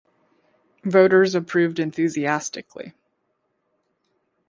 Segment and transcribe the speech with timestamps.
[0.83, 2.95] Voters approved enthusiastically.